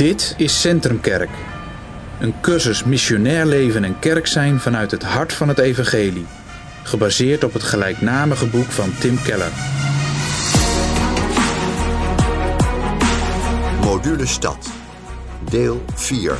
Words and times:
Dit 0.00 0.34
is 0.36 0.60
Centrumkerk. 0.60 1.30
Een 2.20 2.34
cursus 2.40 2.84
missionair 2.84 3.46
leven 3.46 3.84
en 3.84 3.98
kerk 3.98 4.26
zijn 4.26 4.60
vanuit 4.60 4.90
het 4.90 5.02
hart 5.02 5.32
van 5.32 5.48
het 5.48 5.58
evangelie. 5.58 6.26
Gebaseerd 6.82 7.44
op 7.44 7.52
het 7.52 7.62
gelijknamige 7.62 8.46
boek 8.46 8.70
van 8.70 8.92
Tim 8.98 9.22
Keller. 9.22 9.52
Module 13.80 14.26
Stad. 14.26 14.70
Deel 15.50 15.84
4. 15.94 16.36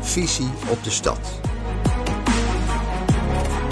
Visie 0.00 0.50
op 0.68 0.84
de 0.84 0.90
stad. 0.90 1.40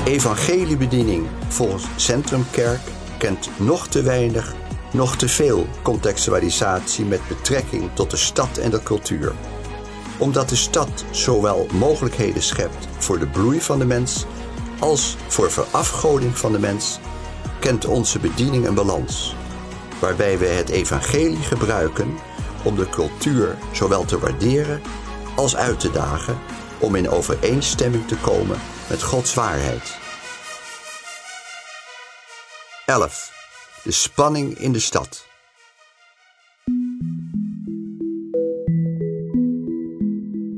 Evangeliebediening 0.04 1.26
volgens 1.48 1.84
Centrumkerk 1.96 2.80
kent 3.18 3.50
nog 3.56 3.88
te 3.88 4.02
weinig, 4.02 4.54
nog 4.92 5.16
te 5.16 5.28
veel 5.28 5.66
contextualisatie 5.82 7.04
met 7.04 7.28
betrekking 7.28 7.90
tot 7.94 8.10
de 8.10 8.16
stad 8.16 8.58
en 8.58 8.70
de 8.70 8.82
cultuur. 8.82 9.32
Omdat 10.18 10.48
de 10.48 10.56
stad 10.56 11.04
zowel 11.10 11.66
mogelijkheden 11.72 12.42
schept 12.42 12.88
voor 12.98 13.18
de 13.18 13.26
bloei 13.26 13.60
van 13.60 13.78
de 13.78 13.86
mens 13.86 14.24
als 14.78 15.16
voor 15.26 15.50
verafgoding 15.50 16.38
van 16.38 16.52
de 16.52 16.58
mens, 16.58 16.98
kent 17.60 17.84
onze 17.84 18.18
bediening 18.18 18.66
een 18.66 18.74
balans, 18.74 19.34
waarbij 20.00 20.38
we 20.38 20.46
het 20.46 20.68
evangelie 20.68 21.42
gebruiken 21.42 22.14
om 22.62 22.76
de 22.76 22.88
cultuur 22.88 23.56
zowel 23.72 24.04
te 24.04 24.18
waarderen 24.18 24.82
als 25.36 25.56
uit 25.56 25.80
te 25.80 25.90
dagen 25.90 26.38
om 26.78 26.94
in 26.94 27.08
overeenstemming 27.08 28.08
te 28.08 28.16
komen 28.16 28.58
met 28.88 29.02
Gods 29.02 29.34
waarheid. 29.34 29.98
11. 32.86 33.35
De 33.86 33.92
spanning 33.92 34.58
in 34.58 34.72
de 34.72 34.78
stad. 34.78 35.26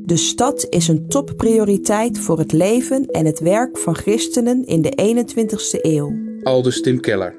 De 0.04 0.16
stad 0.16 0.66
is 0.70 0.88
een 0.88 1.08
topprioriteit 1.08 2.18
voor 2.18 2.38
het 2.38 2.52
leven 2.52 3.06
en 3.06 3.26
het 3.26 3.38
werk 3.40 3.78
van 3.78 3.94
christenen 3.94 4.66
in 4.66 4.82
de 4.82 5.16
21ste 5.16 5.80
eeuw. 5.80 6.14
Aldus 6.42 6.80
Tim 6.80 7.00
Keller. 7.00 7.38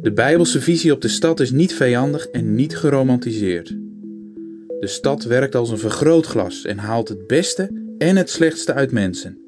De 0.00 0.12
Bijbelse 0.12 0.60
visie 0.60 0.92
op 0.92 1.00
de 1.00 1.08
stad 1.08 1.40
is 1.40 1.50
niet 1.50 1.74
vijandig 1.74 2.26
en 2.26 2.54
niet 2.54 2.76
geromantiseerd. 2.76 3.68
De 4.80 4.86
stad 4.86 5.24
werkt 5.24 5.54
als 5.54 5.70
een 5.70 5.78
vergrootglas 5.78 6.64
en 6.64 6.78
haalt 6.78 7.08
het 7.08 7.26
beste 7.26 7.94
en 7.98 8.16
het 8.16 8.30
slechtste 8.30 8.72
uit 8.72 8.92
mensen. 8.92 9.38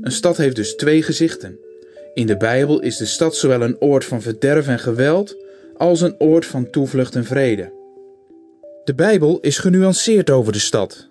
Een 0.00 0.12
stad 0.12 0.36
heeft 0.36 0.56
dus 0.56 0.74
twee 0.74 1.02
gezichten. 1.02 1.58
In 2.14 2.26
de 2.26 2.36
Bijbel 2.36 2.80
is 2.80 2.96
de 2.96 3.04
stad 3.04 3.36
zowel 3.36 3.62
een 3.62 3.80
oord 3.80 4.04
van 4.04 4.22
verderf 4.22 4.68
en 4.68 4.78
geweld 4.78 5.36
als 5.76 6.00
een 6.00 6.20
oord 6.20 6.46
van 6.46 6.70
toevlucht 6.70 7.14
en 7.14 7.24
vrede. 7.24 7.72
De 8.84 8.94
Bijbel 8.94 9.40
is 9.40 9.58
genuanceerd 9.58 10.30
over 10.30 10.52
de 10.52 10.58
stad. 10.58 11.08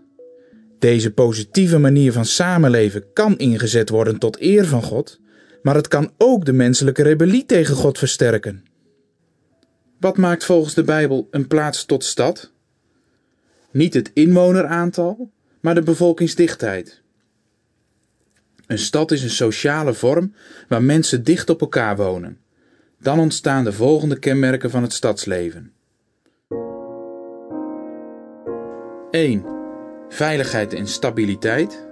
Deze 0.80 1.14
positieve 1.14 1.78
manier 1.78 2.12
van 2.12 2.26
samenleven 2.26 3.14
kan 3.14 3.38
ingezet 3.38 3.90
worden 3.90 4.18
tot 4.18 4.42
eer 4.42 4.66
van 4.66 4.84
God, 4.84 5.20
maar 5.62 5.76
het 5.76 5.88
kan 5.88 6.12
ook 6.18 6.46
de 6.46 6.54
menselijke 6.54 7.04
rebellie 7.04 7.46
tegen 7.46 7.76
God 7.76 7.98
versterken. 7.98 8.64
Wat 10.00 10.18
maakt 10.18 10.46
volgens 10.46 10.74
de 10.74 10.84
Bijbel 10.84 11.28
een 11.32 11.48
plaats 11.48 11.86
tot 11.86 12.04
stad? 12.04 12.52
Niet 13.72 13.94
het 13.94 14.12
inwoneraantal, 14.14 15.32
maar 15.60 15.76
de 15.76 15.82
bevolkingsdichtheid. 15.82 17.01
Een 18.72 18.80
stad 18.80 19.12
is 19.12 19.24
een 19.24 19.30
sociale 19.30 19.94
vorm 19.94 20.34
waar 20.68 20.84
mensen 20.84 21.24
dicht 21.24 21.50
op 21.50 21.62
elkaar 21.62 21.96
wonen. 21.96 22.38
Dan 23.00 23.20
ontstaan 23.20 23.64
de 23.64 23.74
volgende 23.74 24.20
kenmerken 24.20 24.70
van 24.70 24.82
het 24.82 24.94
stadsleven. 24.94 25.72
1. 29.10 29.46
Veiligheid 30.10 30.74
en 30.74 30.88
stabiliteit. 30.88 31.88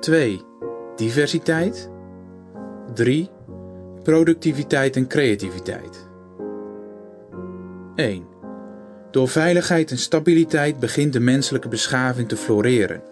2. 0.00 0.40
Diversiteit. 0.96 1.90
3. 2.94 3.30
Productiviteit 4.02 4.96
en 4.96 5.08
creativiteit. 5.08 6.08
1. 7.94 8.26
Door 9.10 9.28
veiligheid 9.28 9.90
en 9.90 9.98
stabiliteit 9.98 10.80
begint 10.80 11.12
de 11.12 11.20
menselijke 11.20 11.68
beschaving 11.68 12.28
te 12.28 12.36
floreren. 12.36 13.02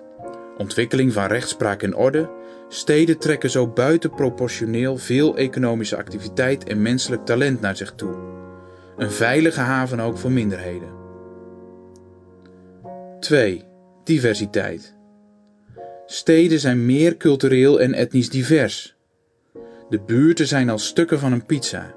Ontwikkeling 0.56 1.12
van 1.12 1.26
rechtspraak 1.26 1.82
en 1.82 1.94
orde, 1.94 2.38
steden 2.72 3.18
trekken 3.18 3.50
zo 3.50 3.68
buitenproportioneel 3.68 4.96
veel 4.96 5.36
economische 5.36 5.96
activiteit 5.96 6.64
en 6.64 6.82
menselijk 6.82 7.24
talent 7.24 7.60
naar 7.60 7.76
zich 7.76 7.94
toe. 7.94 8.14
Een 8.96 9.10
veilige 9.10 9.60
haven 9.60 10.00
ook 10.00 10.18
voor 10.18 10.30
minderheden. 10.30 10.88
2. 13.20 13.64
Diversiteit. 14.04 14.94
Steden 16.06 16.60
zijn 16.60 16.86
meer 16.86 17.16
cultureel 17.16 17.80
en 17.80 17.94
etnisch 17.94 18.30
divers. 18.30 18.96
De 19.88 20.00
buurten 20.06 20.46
zijn 20.46 20.70
als 20.70 20.86
stukken 20.86 21.18
van 21.18 21.32
een 21.32 21.46
pizza. 21.46 21.94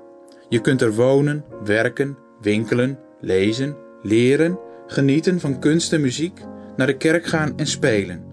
Je 0.50 0.62
kunt 0.62 0.82
er 0.82 0.94
wonen, 0.94 1.46
werken, 1.64 2.18
winkelen, 2.42 3.00
lezen, 3.22 3.76
leren, 4.02 4.60
genieten 4.88 5.40
van 5.40 5.60
kunst 5.60 5.94
en 5.94 6.02
muziek, 6.02 6.40
naar 6.76 6.88
de 6.88 6.98
kerk 6.98 7.26
gaan 7.26 7.58
en 7.58 7.68
spelen. 7.68 8.33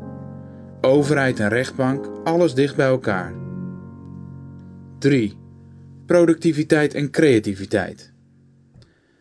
Overheid 0.81 1.41
en 1.41 1.49
rechtbank, 1.49 2.07
alles 2.25 2.55
dicht 2.55 2.77
bij 2.77 2.87
elkaar. 2.87 3.35
3. 4.99 5.37
Productiviteit 6.07 6.95
en 6.95 7.11
creativiteit. 7.11 8.13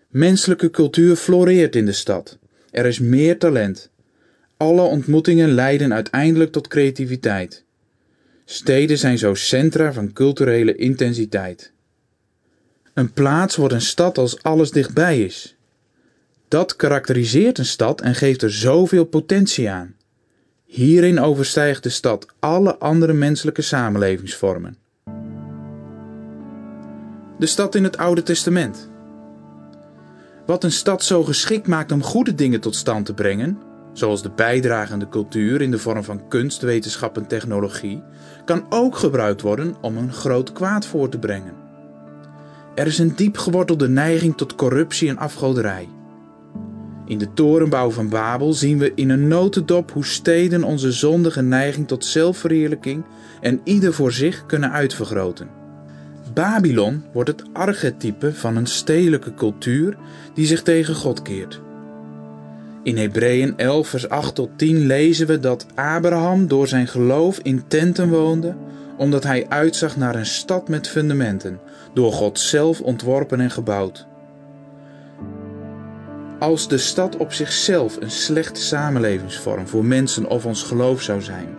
Menselijke 0.10 0.70
cultuur 0.70 1.16
floreert 1.16 1.76
in 1.76 1.86
de 1.86 1.92
stad. 1.92 2.38
Er 2.72 2.86
is 2.86 3.00
meer 3.00 3.40
talent. 3.40 3.90
Alle 4.58 4.82
ontmoetingen 4.82 5.50
leiden 5.50 5.94
uiteindelijk 5.94 6.52
tot 6.52 6.68
creativiteit. 6.68 7.64
Steden 8.46 8.98
zijn 8.98 9.18
zo 9.18 9.34
centra 9.34 9.94
van 9.94 10.14
culturele 10.14 10.76
intensiteit. 10.76 11.72
Een 12.94 13.14
plaats 13.14 13.56
wordt 13.56 13.74
een 13.74 13.82
stad 13.82 14.18
als 14.18 14.44
alles 14.44 14.72
dichtbij 14.72 15.24
is. 15.24 15.56
Dat 16.48 16.76
karakteriseert 16.76 17.58
een 17.58 17.66
stad 17.66 18.02
en 18.02 18.16
geeft 18.16 18.42
er 18.42 18.52
zoveel 18.52 19.06
potentie 19.06 19.70
aan. 19.70 19.98
Hierin 20.70 21.20
overstijgt 21.20 21.84
de 21.84 21.90
stad 21.90 22.26
alle 22.40 22.78
andere 22.78 23.14
menselijke 23.14 23.62
samenlevingsvormen. 23.62 24.78
De 27.38 27.46
stad 27.46 27.76
in 27.76 27.84
het 27.84 27.98
Oude 27.98 28.24
Testament. 28.24 28.90
Wat 30.46 30.64
een 30.64 30.72
stad 30.72 31.04
zo 31.04 31.24
geschikt 31.24 31.68
maakt 31.68 31.92
om 31.92 32.04
goede 32.04 32.36
dingen 32.36 32.60
tot 32.60 32.76
stand 32.76 33.06
te 33.06 33.14
brengen, 33.14 33.58
zoals 33.94 34.22
de 34.22 34.32
bijdrage 34.36 34.94
aan 34.94 35.00
de 35.00 35.10
cultuur 35.10 35.62
in 35.62 35.72
de 35.72 35.80
vorm 35.80 36.04
van 36.04 36.28
kunst, 36.28 36.62
wetenschap 36.62 37.18
en 37.18 37.28
technologie, 37.28 38.04
kan 38.46 38.66
ook 38.70 38.98
gebruikt 38.98 39.42
worden 39.42 39.76
om 39.82 39.98
een 39.98 40.14
groot 40.14 40.52
kwaad 40.52 40.86
voor 40.86 41.10
te 41.10 41.20
brengen. 41.20 41.54
Er 42.76 42.88
is 42.88 43.00
een 43.00 43.16
diep 43.16 43.38
gewortelde 43.38 43.90
neiging 43.90 44.38
tot 44.38 44.56
corruptie 44.56 45.10
en 45.10 45.18
afgoderij. 45.18 45.90
In 47.10 47.18
de 47.18 47.34
torenbouw 47.34 47.92
van 47.92 48.10
Babel 48.10 48.54
zien 48.54 48.78
we 48.78 48.92
in 48.96 49.10
een 49.10 49.28
notendop 49.28 49.92
hoe 49.92 50.06
steden 50.06 50.64
onze 50.64 50.92
zondige 50.92 51.42
neiging 51.42 51.88
tot 51.88 52.06
zelfverheerlijking 52.06 53.04
en 53.42 53.62
ieder 53.64 53.94
voor 53.94 54.12
zich 54.12 54.46
kunnen 54.46 54.72
uitvergroten. 54.72 55.50
Babylon 56.34 57.04
wordt 57.14 57.30
het 57.30 57.44
archetype 57.54 58.34
van 58.34 58.56
een 58.56 58.66
stedelijke 58.66 59.34
cultuur 59.34 59.98
die 60.34 60.46
zich 60.46 60.64
tegen 60.64 60.96
God 60.96 61.22
keert. 61.22 61.62
In 62.84 62.98
Hebreeën 62.98 63.58
11, 63.58 63.88
vers 63.88 64.10
8 64.10 64.36
tot 64.36 64.50
10 64.56 64.86
lezen 64.86 65.28
we 65.28 65.40
dat 65.40 65.66
Abraham 65.76 66.48
door 66.48 66.68
zijn 66.68 66.88
geloof 66.88 67.40
in 67.40 67.64
tenten 67.68 68.10
woonde, 68.10 68.56
omdat 68.98 69.24
hij 69.24 69.46
uitzag 69.48 69.98
naar 69.98 70.16
een 70.16 70.26
stad 70.26 70.68
met 70.68 70.88
fundamenten, 70.88 71.60
door 71.94 72.12
God 72.12 72.40
zelf 72.40 72.82
ontworpen 72.82 73.40
en 73.40 73.52
gebouwd. 73.52 74.09
Als 76.40 76.68
de 76.68 76.78
stad 76.78 77.18
op 77.18 77.34
zichzelf 77.34 77.98
een 78.02 78.12
slechte 78.12 78.62
samenlevingsvorm 78.62 79.68
voor 79.68 79.86
mensen 79.86 80.28
of 80.28 80.46
ons 80.46 80.64
geloof 80.64 81.02
zou 81.02 81.22
zijn, 81.22 81.58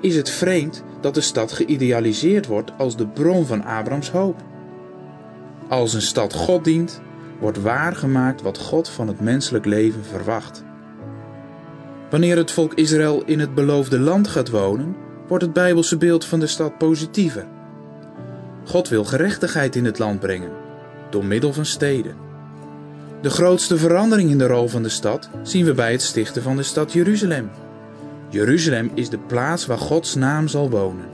is 0.00 0.16
het 0.16 0.30
vreemd 0.30 0.82
dat 1.00 1.14
de 1.14 1.20
stad 1.20 1.52
geïdealiseerd 1.52 2.46
wordt 2.46 2.72
als 2.78 2.96
de 2.96 3.06
bron 3.06 3.46
van 3.46 3.64
Abrahams 3.64 4.10
hoop. 4.10 4.42
Als 5.68 5.94
een 5.94 6.02
stad 6.02 6.34
God 6.34 6.64
dient, 6.64 7.00
wordt 7.40 7.62
waargemaakt 7.62 8.42
wat 8.42 8.58
God 8.58 8.88
van 8.88 9.08
het 9.08 9.20
menselijk 9.20 9.64
leven 9.64 10.04
verwacht. 10.04 10.64
Wanneer 12.10 12.36
het 12.36 12.50
volk 12.50 12.74
Israël 12.74 13.22
in 13.24 13.40
het 13.40 13.54
beloofde 13.54 13.98
land 13.98 14.28
gaat 14.28 14.50
wonen, 14.50 14.96
wordt 15.26 15.44
het 15.44 15.52
Bijbelse 15.52 15.96
beeld 15.96 16.24
van 16.24 16.40
de 16.40 16.46
stad 16.46 16.78
positiever. 16.78 17.46
God 18.64 18.88
wil 18.88 19.04
gerechtigheid 19.04 19.76
in 19.76 19.84
het 19.84 19.98
land 19.98 20.20
brengen, 20.20 20.52
door 21.10 21.24
middel 21.24 21.52
van 21.52 21.66
steden. 21.66 22.27
De 23.20 23.30
grootste 23.30 23.78
verandering 23.78 24.30
in 24.30 24.38
de 24.38 24.46
rol 24.46 24.68
van 24.68 24.82
de 24.82 24.88
stad 24.88 25.28
zien 25.42 25.64
we 25.64 25.74
bij 25.74 25.92
het 25.92 26.02
stichten 26.02 26.42
van 26.42 26.56
de 26.56 26.62
stad 26.62 26.92
Jeruzalem. 26.92 27.50
Jeruzalem 28.28 28.90
is 28.94 29.08
de 29.08 29.18
plaats 29.18 29.66
waar 29.66 29.78
Gods 29.78 30.14
naam 30.14 30.48
zal 30.48 30.70
wonen. 30.70 31.06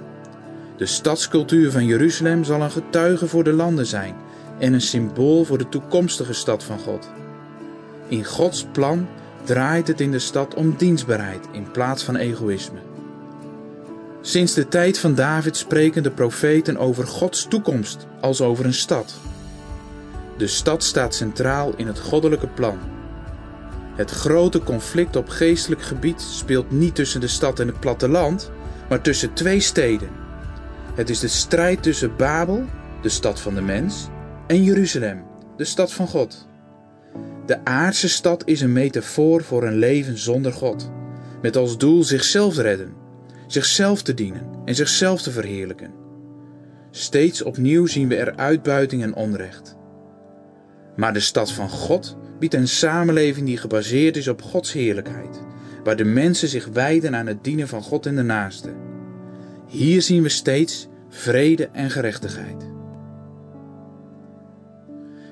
De 0.77 0.87
stadscultuur 0.87 1.71
van 1.71 1.87
Jeruzalem 1.87 2.45
zal 2.45 2.61
een 2.61 2.71
getuige 2.71 3.27
voor 3.27 3.45
de 3.45 3.53
landen 3.53 3.87
zijn 3.87 4.15
en 4.59 4.73
een 4.73 4.81
symbool 4.81 5.45
voor 5.45 5.59
de 5.59 5.69
toekomstige 5.69 6.33
stad 6.33 6.65
van 6.65 6.79
God. 6.79 7.11
In 8.09 8.25
Gods 8.25 8.67
plan 8.73 9.07
draait 9.45 9.89
het 9.89 10.01
in 10.01 10.11
de 10.11 10.19
stad 10.19 10.55
om 10.55 10.75
dienstbaarheid 10.77 11.49
in 11.53 11.71
plaats 11.71 12.03
van 12.03 12.17
egoïsme. 12.17 12.79
Sinds 14.21 14.55
de 14.55 14.69
tijd 14.69 14.99
van 14.99 15.15
David 15.15 15.57
spreken 15.57 16.03
de 16.03 16.11
profeten 16.11 16.77
over 16.77 17.07
Gods 17.07 17.47
toekomst 17.49 18.07
als 18.21 18.41
over 18.41 18.65
een 18.65 18.75
stad. 18.75 19.15
De 20.37 20.47
stad 20.47 20.83
staat 20.83 21.15
centraal 21.15 21.73
in 21.77 21.87
het 21.87 21.99
goddelijke 21.99 22.49
plan. 22.49 22.79
Het 23.97 24.11
grote 24.11 24.63
conflict 24.63 25.17
op 25.17 25.29
geestelijk 25.29 25.83
gebied 25.83 26.21
speelt 26.21 26.71
niet 26.71 26.95
tussen 26.95 27.21
de 27.21 27.29
stad 27.29 27.61
en 27.61 27.67
het 27.67 27.81
platteland, 27.81 28.51
maar 28.89 29.01
tussen 29.01 29.33
twee 29.33 29.61
steden. 29.61 30.09
Het 30.95 31.11
is 31.11 31.19
de 31.19 31.29
strijd 31.29 31.83
tussen 31.83 32.17
Babel, 32.17 32.65
de 33.03 33.09
stad 33.09 33.41
van 33.41 33.55
de 33.55 33.63
mens, 33.63 34.09
en 34.47 34.63
Jeruzalem, 34.63 35.25
de 35.57 35.65
stad 35.65 35.93
van 35.93 36.09
God. 36.09 36.49
De 37.47 37.65
aardse 37.65 38.09
stad 38.09 38.43
is 38.47 38.61
een 38.61 38.73
metafoor 38.73 39.43
voor 39.43 39.65
een 39.65 39.79
leven 39.79 40.19
zonder 40.19 40.53
God, 40.53 40.91
met 41.43 41.57
als 41.57 41.79
doel 41.79 42.05
zichzelf 42.05 42.57
redden, 42.57 42.95
zichzelf 43.47 44.03
te 44.03 44.15
dienen 44.15 44.47
en 44.65 44.75
zichzelf 44.75 45.23
te 45.23 45.31
verheerlijken. 45.31 45.93
Steeds 46.91 47.43
opnieuw 47.43 47.87
zien 47.87 48.09
we 48.09 48.17
er 48.17 48.37
uitbuiting 48.37 49.03
en 49.03 49.15
onrecht. 49.15 49.77
Maar 50.97 51.13
de 51.13 51.21
stad 51.21 51.53
van 51.53 51.69
God 51.69 52.17
biedt 52.39 52.55
een 52.55 52.69
samenleving 52.69 53.47
die 53.47 53.57
gebaseerd 53.57 54.17
is 54.17 54.29
op 54.29 54.43
Gods 54.43 54.73
heerlijkheid, 54.73 55.41
waar 55.85 55.97
de 55.97 56.05
mensen 56.05 56.49
zich 56.49 56.67
wijden 56.67 57.15
aan 57.15 57.27
het 57.27 57.45
dienen 57.45 57.69
van 57.69 57.83
God 57.83 58.07
en 58.07 58.17
de 58.17 58.23
naaste. 58.23 58.73
Hier 59.67 60.03
zien 60.03 60.23
we 60.23 60.29
steeds 60.29 60.89
vrede 61.09 61.69
en 61.73 61.91
gerechtigheid. 61.91 62.73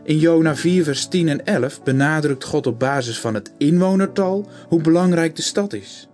In 0.04 0.18
Jona 0.18 0.56
4, 0.56 0.84
vers 0.84 1.06
10 1.06 1.28
en 1.28 1.44
11 1.44 1.82
benadrukt 1.82 2.44
God 2.44 2.66
op 2.66 2.78
basis 2.78 3.18
van 3.18 3.34
het 3.34 3.52
inwonertal 3.58 4.48
hoe 4.68 4.80
belangrijk 4.80 5.36
de 5.36 5.42
stad 5.42 5.72
is. 5.72 6.08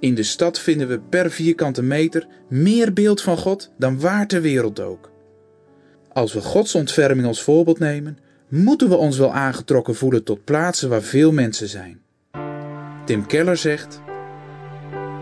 In 0.00 0.14
de 0.14 0.22
stad 0.22 0.58
vinden 0.58 0.88
we 0.88 1.00
per 1.00 1.30
vierkante 1.30 1.82
meter 1.82 2.26
meer 2.48 2.92
beeld 2.92 3.20
van 3.20 3.36
God 3.36 3.72
dan 3.78 4.00
waar 4.00 4.26
ter 4.26 4.40
wereld 4.40 4.80
ook. 4.80 5.10
Als 6.12 6.32
we 6.32 6.40
Gods 6.40 6.74
ontferming 6.74 7.26
als 7.26 7.42
voorbeeld 7.42 7.78
nemen, 7.78 8.18
moeten 8.48 8.88
we 8.88 8.96
ons 8.96 9.18
wel 9.18 9.32
aangetrokken 9.32 9.94
voelen 9.94 10.24
tot 10.24 10.44
plaatsen 10.44 10.88
waar 10.88 11.02
veel 11.02 11.32
mensen 11.32 11.68
zijn. 11.68 12.00
Tim 13.04 13.26
Keller 13.26 13.56
zegt: 13.56 14.00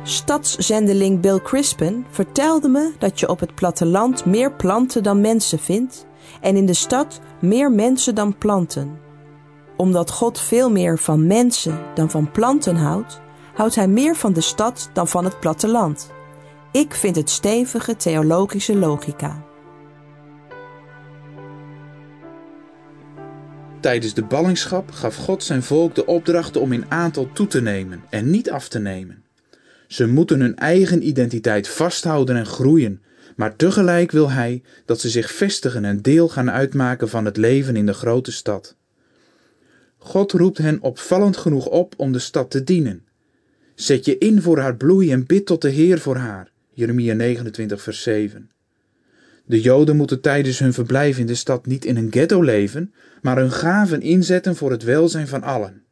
Stadszendeling 0.03 1.21
Bill 1.21 1.41
Crispin 1.41 2.07
vertelde 2.11 2.69
me 2.69 2.93
dat 2.99 3.21
je 3.21 3.29
op 3.29 3.41
het 3.41 3.55
platteland 3.55 4.25
meer 4.25 4.53
planten 4.53 5.03
dan 5.03 5.21
mensen 5.21 5.59
vindt 5.59 6.07
en 6.41 6.57
in 6.57 6.67
de 6.67 6.75
stad 6.75 7.21
meer 7.41 7.73
mensen 7.73 8.15
dan 8.15 8.39
planten. 8.39 8.99
Omdat 9.77 10.11
God 10.11 10.41
veel 10.41 10.71
meer 10.71 10.99
van 10.99 11.27
mensen 11.27 11.79
dan 11.95 12.11
van 12.11 12.31
planten 12.31 12.77
houdt, 12.77 13.21
houdt 13.55 13.75
hij 13.75 13.89
meer 13.89 14.17
van 14.17 14.33
de 14.33 14.41
stad 14.41 14.91
dan 14.93 15.09
van 15.09 15.25
het 15.25 15.41
platteland. 15.41 16.11
Ik 16.73 16.95
vind 16.95 17.17
het 17.17 17.31
stevige 17.31 17.97
theologische 17.97 18.77
logica. 18.77 19.45
Tijdens 23.83 24.15
de 24.15 24.23
ballingschap 24.25 24.91
gaf 24.91 25.17
God 25.17 25.45
zijn 25.45 25.63
volk 25.63 25.95
de 25.95 26.07
opdracht 26.07 26.57
om 26.57 26.73
in 26.73 26.85
aantal 26.89 27.33
toe 27.33 27.47
te 27.47 27.63
nemen 27.63 28.03
en 28.11 28.31
niet 28.31 28.51
af 28.51 28.69
te 28.69 28.79
nemen. 28.79 29.25
Ze 29.89 30.07
moeten 30.07 30.41
hun 30.41 30.57
eigen 30.57 31.07
identiteit 31.07 31.69
vasthouden 31.69 32.37
en 32.37 32.47
groeien, 32.47 33.03
maar 33.37 33.57
tegelijk 33.57 34.11
wil 34.11 34.31
Hij 34.31 34.63
dat 34.85 35.01
ze 35.01 35.09
zich 35.09 35.33
vestigen 35.33 35.85
en 35.85 36.03
deel 36.03 36.29
gaan 36.29 36.51
uitmaken 36.51 37.09
van 37.09 37.25
het 37.25 37.37
leven 37.37 37.77
in 37.77 37.87
de 37.87 37.93
grote 37.93 38.33
stad. 38.33 38.77
God 39.99 40.33
roept 40.33 40.59
hen 40.59 40.81
opvallend 40.81 41.37
genoeg 41.37 41.67
op 41.67 41.95
om 41.97 42.13
de 42.13 42.19
stad 42.19 42.51
te 42.51 42.65
dienen. 42.65 43.05
Zet 43.75 44.05
je 44.05 44.19
in 44.19 44.43
voor 44.43 44.59
haar 44.59 44.77
bloei 44.77 45.13
en 45.13 45.27
bid 45.27 45.47
tot 45.47 45.63
de 45.63 45.71
Heer 45.71 45.99
voor 45.99 46.17
haar. 46.17 46.51
Jeremia 46.73 47.15
29, 47.15 47.83
vers 47.83 48.03
7. 48.03 48.51
De 49.45 49.61
Joden 49.61 49.97
moeten 49.97 50.21
tijdens 50.21 50.59
hun 50.59 50.73
verblijf 50.73 51.19
in 51.19 51.27
de 51.27 51.35
stad 51.35 51.67
niet 51.67 51.85
in 51.85 51.97
een 51.97 52.11
ghetto 52.11 52.43
leven, 52.43 52.95
maar 53.23 53.37
hun 53.37 53.53
gaven 53.53 54.03
inzetten 54.03 54.57
voor 54.57 54.71
het 54.71 54.83
welzijn 54.83 55.29
van 55.29 55.43
allen. 55.43 55.83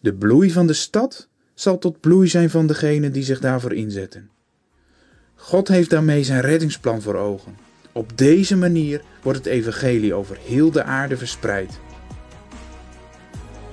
De 0.00 0.14
bloei 0.14 0.50
van 0.50 0.66
de 0.66 0.72
stad 0.72 1.28
zal 1.54 1.78
tot 1.78 2.00
bloei 2.00 2.28
zijn 2.28 2.50
van 2.50 2.66
degenen 2.66 3.12
die 3.12 3.22
zich 3.22 3.40
daarvoor 3.40 3.72
inzetten. 3.72 4.30
God 5.34 5.68
heeft 5.68 5.90
daarmee 5.90 6.24
zijn 6.24 6.40
reddingsplan 6.40 7.02
voor 7.02 7.14
ogen. 7.14 7.56
Op 7.92 8.18
deze 8.18 8.56
manier 8.56 9.02
wordt 9.22 9.38
het 9.38 9.46
evangelie 9.46 10.14
over 10.14 10.38
heel 10.44 10.70
de 10.70 10.82
aarde 10.82 11.16
verspreid. 11.16 11.78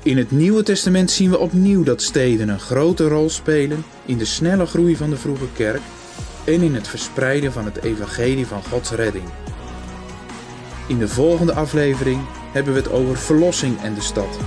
In 0.03 0.17
het 0.17 0.31
Nieuwe 0.31 0.63
Testament 0.63 1.12
zien 1.12 1.29
we 1.29 1.38
opnieuw 1.38 1.83
dat 1.83 2.01
steden 2.01 2.50
een 2.50 2.59
grote 2.59 3.07
rol 3.07 3.29
spelen 3.29 3.83
in 4.06 4.17
de 4.17 4.25
snelle 4.25 4.65
groei 4.65 4.95
van 4.95 5.09
de 5.09 5.17
vroege 5.17 5.51
kerk 5.53 5.81
en 6.45 6.61
in 6.61 6.75
het 6.75 6.88
verspreiden 6.88 7.51
van 7.51 7.65
het 7.65 7.83
evangelie 7.83 8.47
van 8.47 8.63
Gods 8.63 8.91
redding. 8.91 9.29
In 10.88 10.97
de 10.97 11.07
volgende 11.07 11.53
aflevering 11.53 12.21
hebben 12.51 12.73
we 12.73 12.79
het 12.79 12.91
over 12.91 13.17
verlossing 13.17 13.81
en 13.81 13.93
de 13.93 14.01
stad. 14.01 14.38